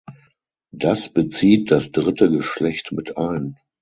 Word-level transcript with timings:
Das 0.73 1.09
bezieht 1.13 1.69
das 1.69 1.91
dritte 1.91 2.31
Geschlecht 2.31 2.91
mit 2.91 3.17
ein. 3.17 3.57